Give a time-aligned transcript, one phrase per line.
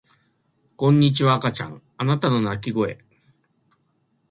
[0.77, 2.97] こんにちは赤ちゃんあなたの泣き声